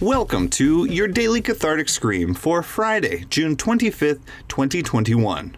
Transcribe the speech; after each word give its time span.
Welcome 0.00 0.48
to 0.50 0.84
your 0.84 1.08
daily 1.08 1.40
cathartic 1.40 1.88
scream 1.88 2.32
for 2.32 2.62
Friday, 2.62 3.24
June 3.30 3.56
25th, 3.56 4.20
2021. 4.46 5.56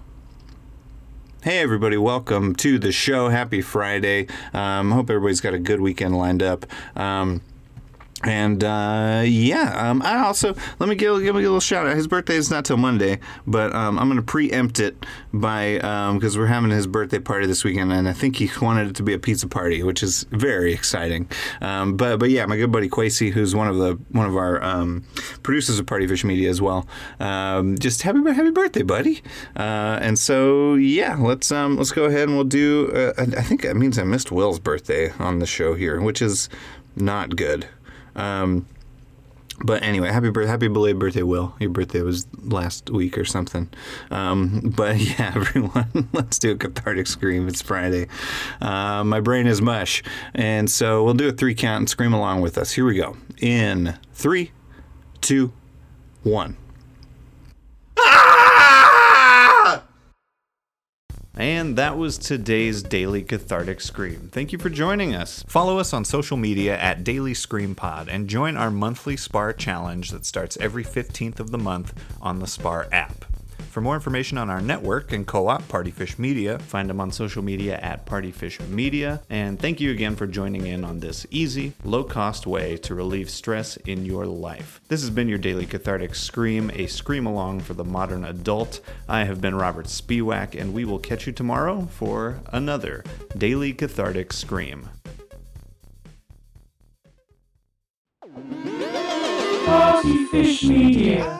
Hey, 1.43 1.59
everybody, 1.59 1.99
welcome 1.99 2.55
to 2.55 2.79
the 2.79 2.91
show. 2.91 3.29
Happy 3.29 3.61
Friday. 3.61 4.29
Um, 4.55 4.93
hope 4.93 5.11
everybody's 5.11 5.43
got 5.43 5.53
a 5.53 5.59
good 5.59 5.83
weekend 5.83 6.17
lined 6.17 6.43
up. 6.43 6.65
Um, 6.97 7.43
and 8.23 8.63
uh, 8.63 9.23
yeah, 9.25 9.91
um, 9.91 10.03
I 10.03 10.19
also 10.19 10.55
let 10.79 10.89
me 10.89 10.95
give, 10.95 11.23
give 11.23 11.35
a 11.35 11.39
little 11.39 11.61
shout 11.61 11.87
out. 11.87 11.97
His 11.97 12.07
birthday 12.07 12.37
is 12.37 12.51
not 12.51 12.65
till 12.65 12.77
Monday, 12.77 13.19
but 13.47 13.75
um, 13.75 13.99
I'm 13.99 14.09
going 14.09 14.17
to 14.19 14.23
preempt 14.23 14.79
it 14.79 15.07
by 15.33 15.77
because 16.15 16.37
we're 16.37 16.47
having 16.47 16.71
his 16.71 16.87
birthday 16.87 17.19
party 17.19 17.47
this 17.47 17.65
weekend, 17.65 17.93
and 17.93 18.09
I 18.09 18.13
think 18.13 18.37
he 18.37 18.51
wanted 18.61 18.89
it 18.89 18.97
to 18.97 19.03
be 19.03 19.15
a 19.15 19.19
pizza 19.19 19.49
party, 19.49 19.83
which 19.83 20.03
is 20.03 20.25
very 20.31 20.73
exciting. 20.73 21.29
Um, 21.61 21.97
but 21.97 22.19
but 22.19 22.31
yeah, 22.31 22.47
my 22.47 22.57
good 22.57 22.73
buddy 22.73 22.89
Quasi, 22.89 23.31
who's 23.31 23.55
one 23.55 23.69
of 23.69 23.77
the 23.77 23.99
one 24.11 24.27
of 24.27 24.37
our 24.37 24.63
um, 24.63 25.05
producers 25.43 25.79
of 25.79 25.87
Partyfish 25.87 26.25
Media 26.25 26.51
as 26.51 26.61
well. 26.61 26.87
Um, 27.19 27.79
just 27.79 28.03
happy 28.03 28.21
happy 28.33 28.51
birthday, 28.51 28.83
buddy! 28.83 29.23
Uh, 29.57 29.99
and 30.03 30.19
so 30.19 30.75
yeah, 30.75 31.17
let's 31.17 31.51
um, 31.51 31.77
let's 31.77 31.93
go 31.93 32.05
ahead 32.05 32.29
and 32.29 32.37
we'll 32.37 32.45
do. 32.45 32.91
Uh, 32.93 33.13
I 33.19 33.23
I 33.23 33.43
think 33.43 33.63
that 33.63 33.77
means 33.77 33.99
I 33.99 34.05
missed 34.05 34.31
Will's 34.31 34.59
birthday 34.59 35.13
on 35.19 35.39
the 35.39 35.47
show 35.47 35.75
here, 35.75 36.01
which 36.01 36.21
is 36.21 36.49
not 36.97 37.37
good. 37.37 37.69
Um, 38.21 38.67
but 39.63 39.83
anyway, 39.83 40.11
happy 40.11 40.31
birthday, 40.31 40.51
happy 40.51 40.69
belated 40.69 40.99
birthday, 40.99 41.23
Will. 41.23 41.55
Your 41.61 41.71
birthday 41.71 42.01
was 42.01 42.27
last 42.43 42.89
week 42.89 43.19
or 43.19 43.25
something. 43.25 43.69
Um, 44.11 44.73
but 44.77 44.97
yeah, 44.99 45.33
everyone, 45.35 46.09
let's 46.13 46.39
do 46.39 46.53
a 46.53 46.57
cathartic 46.57 47.07
scream. 47.07 47.47
It's 47.47 47.61
Friday. 47.63 48.09
Uh, 48.61 49.05
my 49.05 49.21
brain 49.21 49.47
is 49.47 49.61
mush, 49.61 50.03
and 50.35 50.71
so 50.71 51.05
we'll 51.05 51.15
do 51.15 51.29
a 51.29 51.33
three 51.33 51.55
count 51.55 51.81
and 51.81 51.91
scream 51.91 52.13
along 52.13 52.41
with 52.41 52.57
us. 52.57 52.73
Here 52.73 52.85
we 52.85 52.97
go. 52.97 53.17
In 53.39 53.99
three, 54.15 54.53
two, 55.21 55.53
one. 56.23 56.57
And 61.41 61.77
that 61.77 61.97
was 61.97 62.19
today's 62.19 62.83
Daily 62.83 63.23
Cathartic 63.23 63.81
Scream. 63.81 64.29
Thank 64.31 64.53
you 64.53 64.59
for 64.59 64.69
joining 64.69 65.15
us. 65.15 65.43
Follow 65.49 65.79
us 65.79 65.95
on 65.95 66.05
social 66.05 66.37
media 66.37 66.79
at 66.79 67.03
Daily 67.03 67.33
Scream 67.33 67.75
Pod 67.75 68.11
and 68.11 68.29
join 68.29 68.59
our 68.59 68.71
monthly 68.71 69.17
SPAR 69.17 69.55
challenge 69.55 70.11
that 70.11 70.27
starts 70.27 70.59
every 70.59 70.85
15th 70.85 71.41
of 71.41 71.51
the 71.51 71.57
month 71.57 71.95
on 72.21 72.41
the 72.41 72.47
SPAR 72.47 72.89
app. 72.93 73.25
For 73.71 73.81
more 73.81 73.95
information 73.95 74.37
on 74.37 74.51
our 74.51 74.61
network 74.61 75.13
and 75.13 75.25
co 75.25 75.47
op 75.47 75.63
Partyfish 75.69 76.19
Media, 76.19 76.59
find 76.59 76.91
them 76.91 77.01
on 77.01 77.13
social 77.13 77.41
media 77.41 77.79
at 77.79 78.05
Partyfish 78.05 78.59
Media. 78.69 79.23
And 79.31 79.61
thank 79.61 79.81
you 79.81 79.93
again 79.93 80.17
for 80.17 80.27
joining 80.27 80.67
in 80.67 80.83
on 80.83 80.99
this 80.99 81.25
easy, 81.31 81.75
low 81.85 82.03
cost 82.03 82.49
way 82.49 82.77
to 82.79 82.97
relieve 82.97 83.31
stress 83.31 83.77
in 83.77 84.05
your 84.05 84.27
life. 84.27 84.81
This 84.89 85.03
has 85.03 85.11
been 85.11 85.29
your 85.29 85.39
daily 85.39 85.67
cathartic 85.67 86.17
scream, 86.17 86.73
a 86.75 86.89
scream 86.89 87.27
along 87.27 87.61
for 87.61 87.75
the 87.75 87.85
modern 87.85 88.25
adult. 88.25 88.81
I 89.09 89.23
have 89.23 89.41
been 89.41 89.55
Robert 89.55 89.87
Spiewak, 89.87 90.61
and 90.61 90.75
we 90.75 90.85
will 90.85 90.99
catch 90.99 91.29
you 91.29 91.33
tomorrow 91.33 91.87
for 91.93 92.41
another 92.53 93.05
daily 93.39 93.73
cathartic 93.73 94.33
scream. 94.33 94.89
Partyfish 99.65 100.69
Media. 100.69 101.40